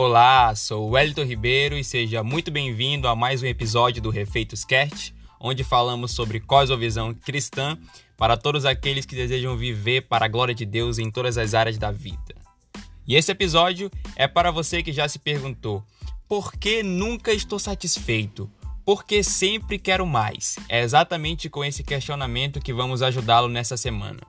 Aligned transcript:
Olá, 0.00 0.54
sou 0.54 0.86
o 0.86 0.90
Wellington 0.90 1.24
Ribeiro 1.24 1.76
e 1.76 1.82
seja 1.82 2.22
muito 2.22 2.52
bem-vindo 2.52 3.08
a 3.08 3.16
mais 3.16 3.42
um 3.42 3.46
episódio 3.46 4.00
do 4.00 4.10
Refeitos 4.10 4.64
Cast, 4.64 5.12
onde 5.40 5.64
falamos 5.64 6.12
sobre 6.12 6.38
cosmovisão 6.38 7.12
cristã 7.12 7.76
para 8.16 8.36
todos 8.36 8.64
aqueles 8.64 9.04
que 9.04 9.16
desejam 9.16 9.56
viver 9.56 10.02
para 10.02 10.26
a 10.26 10.28
glória 10.28 10.54
de 10.54 10.64
Deus 10.64 11.00
em 11.00 11.10
todas 11.10 11.36
as 11.36 11.52
áreas 11.52 11.78
da 11.78 11.90
vida. 11.90 12.32
E 13.08 13.16
esse 13.16 13.32
episódio 13.32 13.90
é 14.14 14.28
para 14.28 14.52
você 14.52 14.84
que 14.84 14.92
já 14.92 15.08
se 15.08 15.18
perguntou: 15.18 15.82
por 16.28 16.52
que 16.52 16.80
nunca 16.80 17.32
estou 17.32 17.58
satisfeito? 17.58 18.48
Por 18.84 19.04
que 19.04 19.20
sempre 19.24 19.80
quero 19.80 20.06
mais? 20.06 20.60
É 20.68 20.80
exatamente 20.80 21.50
com 21.50 21.64
esse 21.64 21.82
questionamento 21.82 22.60
que 22.60 22.72
vamos 22.72 23.02
ajudá-lo 23.02 23.48
nessa 23.48 23.76
semana. 23.76 24.20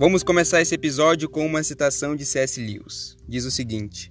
Vamos 0.00 0.22
começar 0.22 0.62
esse 0.62 0.74
episódio 0.74 1.28
com 1.28 1.44
uma 1.44 1.62
citação 1.62 2.16
de 2.16 2.24
C.S. 2.24 2.58
Lewis. 2.58 3.18
Diz 3.28 3.44
o 3.44 3.50
seguinte: 3.50 4.10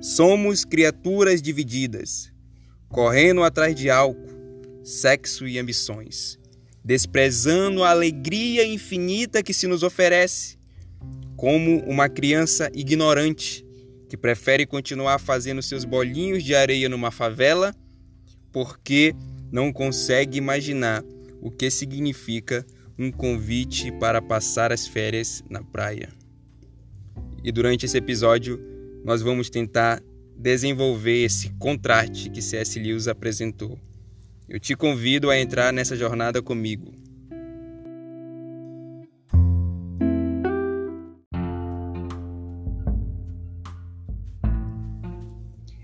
Somos 0.00 0.64
criaturas 0.64 1.42
divididas, 1.42 2.32
correndo 2.88 3.42
atrás 3.42 3.74
de 3.74 3.90
álcool, 3.90 4.80
sexo 4.82 5.46
e 5.46 5.58
ambições, 5.58 6.38
desprezando 6.82 7.84
a 7.84 7.90
alegria 7.90 8.64
infinita 8.64 9.42
que 9.42 9.52
se 9.52 9.66
nos 9.66 9.82
oferece, 9.82 10.56
como 11.36 11.80
uma 11.80 12.08
criança 12.08 12.70
ignorante 12.72 13.62
que 14.08 14.16
prefere 14.16 14.64
continuar 14.64 15.18
fazendo 15.18 15.60
seus 15.60 15.84
bolinhos 15.84 16.42
de 16.42 16.54
areia 16.54 16.88
numa 16.88 17.10
favela 17.10 17.74
porque 18.50 19.14
não 19.52 19.70
consegue 19.70 20.38
imaginar 20.38 21.04
o 21.42 21.50
que 21.50 21.70
significa 21.70 22.64
um 22.98 23.10
convite 23.10 23.92
para 23.92 24.22
passar 24.22 24.72
as 24.72 24.86
férias 24.86 25.44
na 25.48 25.62
praia. 25.62 26.08
E 27.44 27.52
durante 27.52 27.86
esse 27.86 27.96
episódio, 27.96 28.60
nós 29.04 29.22
vamos 29.22 29.50
tentar 29.50 30.02
desenvolver 30.36 31.24
esse 31.24 31.50
contraste 31.58 32.30
que 32.30 32.42
C.S. 32.42 32.78
Lewis 32.78 33.08
apresentou. 33.08 33.78
Eu 34.48 34.60
te 34.60 34.74
convido 34.74 35.30
a 35.30 35.38
entrar 35.38 35.72
nessa 35.72 35.96
jornada 35.96 36.42
comigo. 36.42 36.92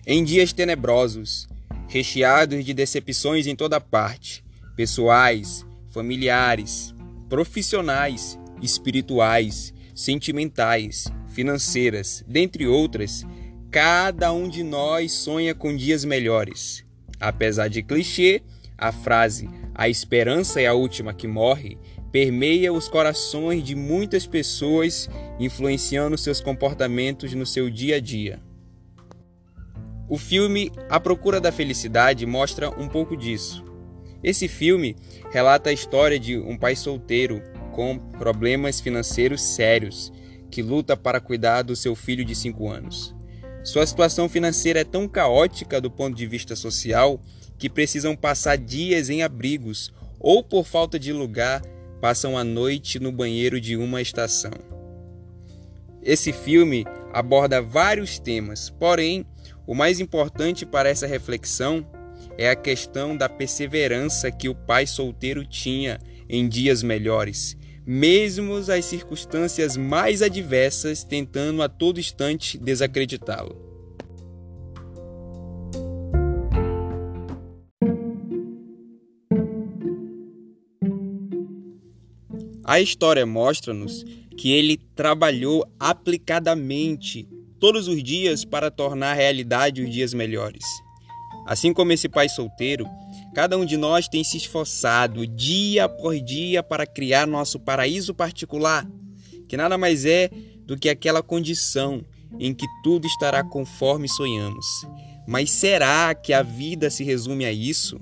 Em 0.05 0.25
dias 0.25 0.53
tenebrosos, 0.53 1.49
recheados 1.89 2.65
de 2.65 2.75
decepções 2.75 3.47
em 3.47 3.55
toda 3.55 3.81
parte, 3.81 4.45
pessoais, 4.75 5.65
familiares, 5.91 6.92
profissionais, 7.33 8.39
espirituais, 8.61 9.73
sentimentais, 9.95 11.07
financeiras, 11.29 12.23
dentre 12.29 12.67
outras, 12.67 13.25
cada 13.71 14.31
um 14.35 14.47
de 14.47 14.63
nós 14.63 15.13
sonha 15.13 15.55
com 15.55 15.75
dias 15.75 16.05
melhores. 16.05 16.85
Apesar 17.19 17.69
de 17.69 17.83
clichê, 17.83 18.43
a 18.77 18.93
frase 18.93 19.49
a 19.75 19.89
esperança 19.89 20.61
é 20.61 20.67
a 20.67 20.75
última 20.75 21.15
que 21.15 21.27
morre 21.27 21.79
permeia 22.13 22.71
os 22.71 22.87
corações 22.87 23.65
de 23.65 23.75
muitas 23.75 24.27
pessoas, 24.27 25.09
influenciando 25.41 26.19
seus 26.19 26.39
comportamentos 26.39 27.33
no 27.33 27.47
seu 27.47 27.71
dia 27.71 27.97
a 27.97 28.01
dia. 28.01 28.43
O 30.07 30.19
filme 30.19 30.71
A 30.91 31.01
Procura 31.01 31.41
da 31.41 31.51
Felicidade 31.51 32.27
mostra 32.27 32.69
um 32.79 32.87
pouco 32.87 33.17
disso. 33.17 33.72
Esse 34.23 34.47
filme 34.47 34.97
relata 35.31 35.71
a 35.71 35.73
história 35.73 36.19
de 36.19 36.39
um 36.39 36.57
pai 36.57 36.77
solteiro 36.77 37.43
com 37.73 37.99
problemas 37.99 38.81
financeiros 38.81 39.43
sérios 39.43 40.13
que 40.51 40.63
luta 40.63 40.97
para 40.97 41.21
cuidar 41.21 41.63
do 41.63 41.75
seu 41.75 41.95
filho 41.95 42.25
de 42.25 42.35
5 42.35 42.69
anos. 42.69 43.15
Sua 43.65 43.87
situação 43.87 44.29
financeira 44.29 44.81
é 44.81 44.85
tão 44.85 45.09
caótica 45.09 45.81
do 45.81 45.91
ponto 45.91 46.17
de 46.17 46.27
vista 46.27 46.55
social 46.55 47.21
que 47.59 47.71
precisam 47.71 48.15
passar 48.15 48.59
dias 48.59 49.09
em 49.09 49.23
abrigos 49.23 49.93
ou, 50.21 50.43
por 50.43 50.67
falta 50.67 50.99
de 50.99 51.13
lugar, 51.13 51.63
passam 52.01 52.37
a 52.37 52.45
noite 52.45 52.99
no 52.99 53.13
banheiro 53.13 53.61
de 53.61 53.77
uma 53.77 54.03
estação. 54.03 54.53
Esse 56.03 56.33
filme 56.33 56.85
aborda 57.13 57.63
vários 57.63 58.19
temas, 58.19 58.69
porém, 58.69 59.25
o 59.67 59.75
mais 59.75 60.01
importante 60.01 60.67
para 60.67 60.89
essa 60.89 61.07
reflexão 61.07 61.87
é 62.39 62.51
a 62.51 62.57
questão 62.57 63.17
da 63.17 63.29
perseverança 63.29 64.31
que 64.31 64.49
o 64.49 64.55
pai 64.55 64.87
solteiro 64.87 65.45
tinha 65.45 65.99
em 66.29 66.49
dias 66.49 66.83
melhores, 66.83 67.57
mesmo 67.87 68.55
as 68.57 68.85
circunstâncias 68.85 69.77
mais 69.77 70.23
adversas 70.23 71.05
tentando 71.05 71.63
a 71.63 71.69
todo 71.69 72.01
instante 72.01 72.57
desacreditá-lo. 72.59 73.73
A 82.65 82.81
história 82.81 83.27
mostra-nos 83.27 84.05
que 84.39 84.53
ele 84.53 84.79
trabalhou 84.95 85.67
aplicadamente 85.79 87.29
todos 87.61 87.87
os 87.87 88.03
dias 88.03 88.45
para 88.45 88.71
tornar 88.71 89.15
realidade 89.15 89.83
os 89.83 89.91
dias 89.91 90.15
melhores. 90.15 90.65
Assim 91.47 91.73
como 91.73 91.93
esse 91.93 92.09
pai 92.09 92.29
solteiro, 92.29 92.87
cada 93.35 93.59
um 93.59 93.65
de 93.65 93.77
nós 93.77 94.09
tem 94.09 94.23
se 94.23 94.37
esforçado 94.37 95.27
dia 95.27 95.89
por 95.89 96.19
dia 96.21 96.63
para 96.63 96.87
criar 96.87 97.27
nosso 97.27 97.59
paraíso 97.59 98.15
particular, 98.15 98.87
que 99.49 99.57
nada 99.57 99.77
mais 99.77 100.05
é 100.05 100.31
do 100.65 100.77
que 100.77 100.89
aquela 100.89 101.23
condição 101.23 102.05
em 102.39 102.55
que 102.55 102.67
tudo 102.83 103.07
estará 103.07 103.43
conforme 103.43 104.09
sonhamos. 104.09 104.67
Mas 105.27 105.51
será 105.51 106.15
que 106.15 106.33
a 106.33 106.43
vida 106.43 106.91
se 106.91 107.05
resume 107.05 107.45
a 107.45 107.53
isso? 107.53 108.01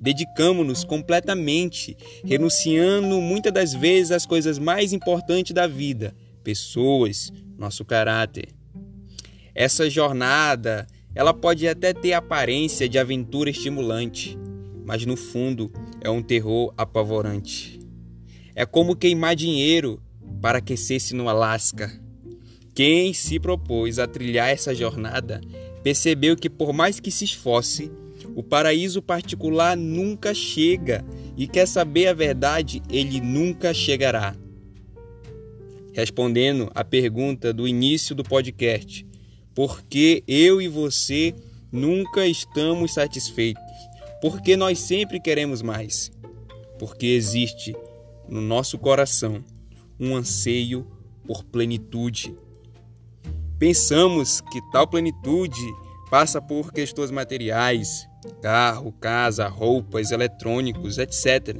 Dedicamos-nos 0.00 0.84
completamente, 0.84 1.96
renunciando 2.24 3.20
muitas 3.20 3.52
das 3.52 3.72
vezes 3.72 4.12
às 4.12 4.26
coisas 4.26 4.58
mais 4.58 4.92
importantes 4.92 5.52
da 5.52 5.66
vida, 5.66 6.14
pessoas, 6.42 7.32
nosso 7.56 7.84
caráter. 7.84 8.48
Essa 9.54 9.88
jornada 9.88 10.86
ela 11.14 11.32
pode 11.32 11.66
até 11.68 11.92
ter 11.92 12.12
aparência 12.12 12.88
de 12.88 12.98
aventura 12.98 13.50
estimulante, 13.50 14.36
mas 14.84 15.06
no 15.06 15.16
fundo 15.16 15.70
é 16.00 16.10
um 16.10 16.22
terror 16.22 16.74
apavorante. 16.76 17.78
É 18.54 18.66
como 18.66 18.96
queimar 18.96 19.36
dinheiro 19.36 20.00
para 20.40 20.58
aquecer-se 20.58 21.14
no 21.14 21.28
Alasca. 21.28 21.90
Quem 22.74 23.14
se 23.14 23.38
propôs 23.38 23.98
a 23.98 24.06
trilhar 24.06 24.50
essa 24.50 24.74
jornada 24.74 25.40
percebeu 25.82 26.36
que, 26.36 26.50
por 26.50 26.72
mais 26.72 26.98
que 26.98 27.10
se 27.10 27.24
esforce, 27.24 27.90
o 28.34 28.42
paraíso 28.42 29.00
particular 29.00 29.76
nunca 29.76 30.34
chega 30.34 31.04
e 31.36 31.46
quer 31.46 31.66
saber 31.66 32.08
a 32.08 32.12
verdade, 32.12 32.82
ele 32.90 33.20
nunca 33.20 33.72
chegará. 33.72 34.34
Respondendo 35.92 36.70
à 36.74 36.82
pergunta 36.82 37.52
do 37.52 37.68
início 37.68 38.14
do 38.14 38.24
podcast, 38.24 39.06
porque 39.54 40.24
eu 40.26 40.60
e 40.60 40.68
você 40.68 41.34
nunca 41.70 42.26
estamos 42.26 42.94
satisfeitos, 42.94 43.62
porque 44.20 44.56
nós 44.56 44.78
sempre 44.78 45.20
queremos 45.20 45.62
mais, 45.62 46.10
porque 46.78 47.06
existe 47.06 47.74
no 48.28 48.40
nosso 48.40 48.78
coração 48.78 49.44
um 49.98 50.16
anseio 50.16 50.86
por 51.26 51.44
plenitude. 51.44 52.36
Pensamos 53.58 54.40
que 54.40 54.60
tal 54.72 54.86
plenitude 54.86 55.62
passa 56.10 56.40
por 56.40 56.72
questões 56.72 57.10
materiais, 57.10 58.08
carro, 58.42 58.92
casa, 58.92 59.46
roupas, 59.48 60.10
eletrônicos, 60.10 60.98
etc. 60.98 61.58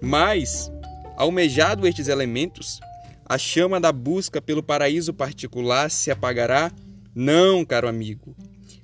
Mas, 0.00 0.70
almejado 1.16 1.86
estes 1.86 2.08
elementos, 2.08 2.80
a 3.26 3.38
chama 3.38 3.80
da 3.80 3.92
busca 3.92 4.40
pelo 4.40 4.62
paraíso 4.62 5.12
particular 5.12 5.90
se 5.90 6.10
apagará 6.10 6.70
não, 7.14 7.64
caro 7.64 7.88
amigo. 7.88 8.34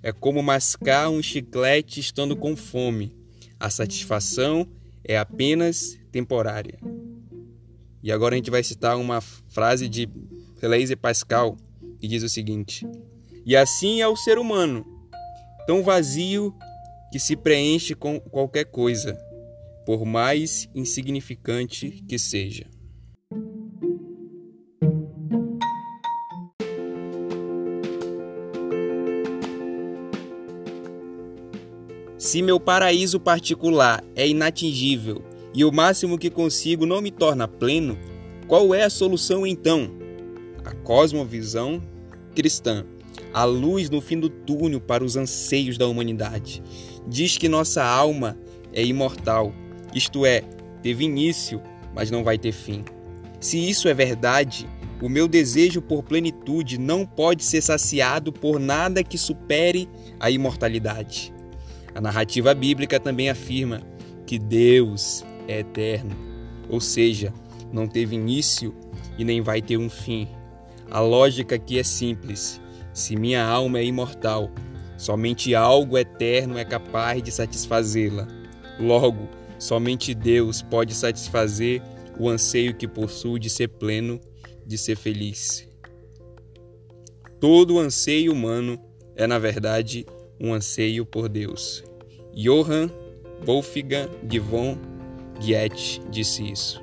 É 0.03 0.13
como 0.13 0.43
mascar 0.43 1.11
um 1.11 1.23
chiclete 1.23 2.01
estando 2.01 2.37
com 2.37 2.57
fome. 2.57 3.15
A 3.59 3.69
satisfação 3.69 4.67
é 5.05 5.19
apenas 5.19 5.99
temporária. 6.13 6.79
E 8.03 8.11
agora 8.11 8.35
a 8.35 8.37
gente 8.37 8.51
vai 8.51 8.63
citar 8.63 8.97
uma 8.97 9.21
frase 9.21 9.89
de 9.89 10.09
Blaise 10.61 10.97
Pascal 10.97 11.57
que 12.01 12.09
diz 12.09 12.23
o 12.23 12.29
seguinte: 12.29 12.87
E 13.45 13.57
assim 13.57 14.01
é 14.01 14.09
o 14.09 14.17
ser 14.17 14.39
humano, 14.39 14.87
tão 15.67 15.83
vazio 15.83 16.55
que 17.13 17.19
se 17.19 17.37
preenche 17.37 17.95
com 17.95 18.19
qualquer 18.19 18.65
coisa, 18.65 19.19
por 19.85 20.05
mais 20.05 20.69
insignificante 20.75 22.03
que 22.09 22.19
seja. 22.19 22.67
Se 32.21 32.43
meu 32.43 32.61
paraíso 32.61 33.19
particular 33.19 34.05
é 34.15 34.29
inatingível 34.29 35.25
e 35.55 35.65
o 35.65 35.73
máximo 35.73 36.19
que 36.19 36.29
consigo 36.29 36.85
não 36.85 37.01
me 37.01 37.11
torna 37.11 37.49
pleno, 37.49 37.99
qual 38.47 38.75
é 38.75 38.85
a 38.85 38.91
solução 38.91 39.47
então? 39.47 39.91
A 40.63 40.75
cosmovisão 40.75 41.83
cristã, 42.37 42.85
a 43.33 43.45
luz 43.45 43.89
no 43.89 44.03
fim 44.03 44.21
do 44.21 44.29
túnel 44.29 44.83
para 44.83 45.03
os 45.03 45.17
anseios 45.17 45.79
da 45.79 45.87
humanidade, 45.87 46.63
diz 47.09 47.39
que 47.39 47.49
nossa 47.49 47.83
alma 47.83 48.39
é 48.71 48.85
imortal, 48.85 49.51
isto 49.95 50.27
é, 50.27 50.43
teve 50.83 51.07
início, 51.07 51.59
mas 51.95 52.11
não 52.11 52.23
vai 52.23 52.37
ter 52.37 52.53
fim. 52.53 52.85
Se 53.41 53.57
isso 53.67 53.89
é 53.89 53.95
verdade, 53.95 54.69
o 55.01 55.09
meu 55.09 55.27
desejo 55.27 55.81
por 55.81 56.03
plenitude 56.03 56.77
não 56.77 57.07
pode 57.07 57.43
ser 57.43 57.63
saciado 57.63 58.31
por 58.31 58.61
nada 58.61 59.03
que 59.03 59.17
supere 59.17 59.89
a 60.21 60.31
imortalidade. 60.31 61.33
A 61.95 62.01
narrativa 62.01 62.55
bíblica 62.55 63.01
também 63.01 63.29
afirma 63.29 63.81
que 64.27 64.39
Deus 64.39 65.25
é 65.49 65.61
eterno, 65.61 66.17
ou 66.69 66.81
seja, 66.81 67.33
não 67.73 67.87
teve 67.87 68.15
início 68.15 68.75
e 69.19 69.25
nem 69.25 69.41
vai 69.41 69.61
ter 69.61 69.77
um 69.77 69.91
fim. 69.91 70.29
A 70.91 71.01
lógica 71.01 71.57
aqui 71.57 71.79
é 71.79 71.83
simples. 71.83 72.61
Se 72.93 73.17
minha 73.17 73.45
alma 73.45 73.79
é 73.79 73.85
imortal, 73.85 74.51
somente 74.97 75.55
algo 75.55 75.97
eterno 75.97 76.59
é 76.59 76.65
capaz 76.65 77.23
de 77.23 77.31
satisfazê-la. 77.31 78.27
Logo, 78.79 79.29
somente 79.59 80.15
Deus 80.15 80.63
pode 80.63 80.95
satisfazer 80.95 81.83
o 82.19 82.29
anseio 82.29 82.75
que 82.75 82.89
possuo 82.89 83.39
de 83.39 83.49
ser 83.49 83.69
pleno, 83.69 84.21
de 84.67 84.77
ser 84.77 84.97
feliz. 84.97 85.69
Todo 87.41 87.79
anseio 87.79 88.33
humano 88.33 88.79
é, 89.17 89.27
na 89.27 89.39
verdade, 89.39 90.07
um 90.41 90.55
anseio 90.55 91.05
por 91.05 91.29
Deus. 91.29 91.85
Johann 92.35 92.91
Wolfgang 93.45 94.09
von 94.41 94.79
Goethe 95.41 96.01
disse 96.11 96.51
isso. 96.51 96.83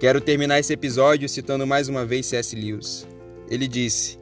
Quero 0.00 0.18
terminar 0.18 0.58
esse 0.58 0.72
episódio 0.72 1.28
citando 1.28 1.66
mais 1.66 1.88
uma 1.88 2.06
vez 2.06 2.24
C.S. 2.24 2.56
Lewis. 2.56 3.06
Ele 3.50 3.68
disse: 3.68 4.18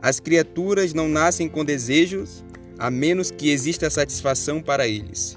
As 0.00 0.18
criaturas 0.18 0.94
não 0.94 1.06
nascem 1.06 1.48
com 1.48 1.64
desejos 1.64 2.42
a 2.78 2.90
menos 2.90 3.30
que 3.30 3.50
exista 3.50 3.90
satisfação 3.90 4.62
para 4.62 4.88
eles. 4.88 5.36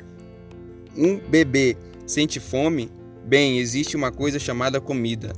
Um 0.96 1.18
bebê 1.18 1.76
sente 2.06 2.40
fome? 2.40 2.90
Bem, 3.24 3.60
existe 3.60 3.96
uma 3.96 4.12
coisa 4.12 4.40
chamada 4.40 4.82
comida. 4.82 5.34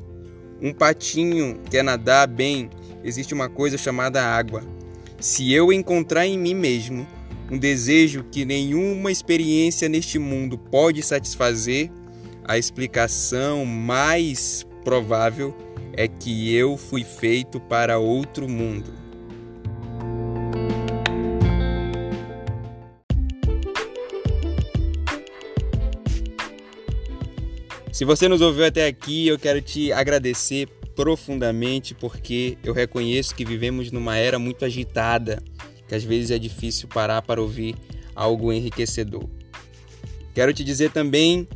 Um 0.62 0.74
patinho 0.74 1.59
quer 1.69 1.83
nadar? 1.83 2.27
Bem, 2.27 2.69
existe 3.03 3.33
uma 3.33 3.50
coisa 3.50 3.77
chamada 3.77 4.24
água. 4.24 4.63
Se 5.19 5.51
eu 5.51 5.71
encontrar 5.71 6.25
em 6.25 6.38
mim 6.38 6.53
mesmo 6.53 7.06
um 7.51 7.57
desejo 7.57 8.24
que 8.31 8.45
nenhuma 8.45 9.12
experiência 9.12 9.89
neste 9.89 10.18
mundo 10.18 10.57
pode 10.57 11.03
satisfazer, 11.03 11.91
a 12.45 12.57
explicação 12.57 13.65
mais 13.65 14.65
provável 14.83 15.56
é 15.94 16.07
que 16.07 16.53
eu 16.53 16.77
fui 16.77 17.03
feito 17.03 17.59
para 17.59 18.00
outro 18.00 18.50
mundo. 18.50 19.02
Se 28.03 28.05
você 28.05 28.27
nos 28.27 28.41
ouviu 28.41 28.65
até 28.65 28.85
aqui, 28.85 29.29
eu 29.29 29.39
quero 29.39 29.61
te 29.61 29.94
agradecer 29.94 30.67
profundamente 30.94 31.95
porque 31.95 32.57
eu 32.61 32.73
reconheço 32.73 33.33
que 33.33 33.45
vivemos 33.45 33.94
numa 33.94 34.17
era 34.17 34.38
muito 34.38 34.65
agitada, 34.65 35.41
que 35.88 35.95
às 35.95 36.03
vezes 36.03 36.29
é 36.29 36.38
difícil 36.38 36.89
parar 36.89 37.21
para 37.21 37.41
ouvir 37.41 37.77
algo 38.13 38.51
enriquecedor. 38.51 39.23
Quero 40.35 40.53
te 40.53 40.65
dizer 40.65 40.91
também 40.91 41.47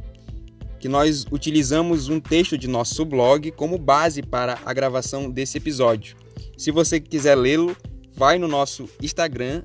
que 0.79 0.87
nós 0.87 1.25
utilizamos 1.29 2.07
um 2.07 2.17
texto 2.17 2.57
de 2.57 2.69
nosso 2.69 3.03
blog 3.03 3.51
como 3.51 3.77
base 3.77 4.23
para 4.23 4.57
a 4.65 4.73
gravação 4.73 5.29
desse 5.29 5.57
episódio. 5.57 6.15
Se 6.57 6.71
você 6.71 6.97
quiser 6.97 7.35
lê-lo, 7.35 7.75
vai 8.15 8.39
no 8.39 8.47
nosso 8.47 8.89
Instagram, 9.03 9.63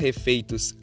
refeitos, 0.00 0.74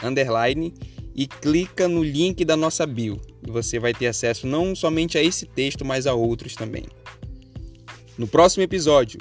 e 1.16 1.28
clica 1.28 1.88
no 1.88 2.04
link 2.04 2.44
da 2.44 2.56
nossa 2.56 2.86
bio. 2.86 3.20
Você 3.48 3.80
vai 3.80 3.94
ter 3.94 4.08
acesso 4.08 4.48
não 4.48 4.76
somente 4.76 5.18
a 5.18 5.24
esse 5.24 5.46
texto, 5.46 5.86
mas 5.86 6.08
a 6.08 6.14
outros 6.14 6.56
também. 6.56 6.86
No 8.18 8.28
próximo 8.28 8.64
episódio, 8.64 9.20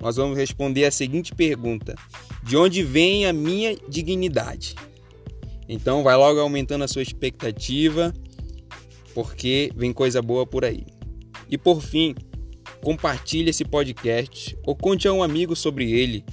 nós 0.00 0.16
vamos 0.16 0.36
responder 0.36 0.84
a 0.84 0.90
seguinte 0.90 1.34
pergunta: 1.34 1.94
De 2.42 2.56
onde 2.56 2.82
vem 2.82 3.26
a 3.26 3.32
minha 3.32 3.76
dignidade? 3.88 4.74
Então, 5.68 6.02
vai 6.02 6.16
logo 6.16 6.40
aumentando 6.40 6.84
a 6.84 6.88
sua 6.88 7.02
expectativa 7.02 8.12
porque 9.14 9.70
vem 9.74 9.92
coisa 9.92 10.20
boa 10.20 10.44
por 10.44 10.64
aí. 10.64 10.84
E 11.48 11.56
por 11.56 11.80
fim, 11.80 12.14
compartilhe 12.82 13.50
esse 13.50 13.64
podcast 13.64 14.58
ou 14.66 14.74
conte 14.74 15.06
a 15.06 15.12
um 15.12 15.22
amigo 15.22 15.54
sobre 15.54 15.90
ele. 15.90 16.24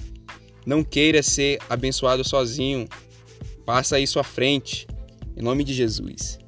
Não 0.66 0.82
queira 0.82 1.22
ser 1.22 1.58
abençoado 1.70 2.24
sozinho. 2.24 2.88
Passa 3.64 4.00
isso 4.00 4.18
à 4.18 4.24
frente. 4.24 4.86
Em 5.34 5.42
nome 5.42 5.64
de 5.64 5.72
Jesus. 5.72 6.38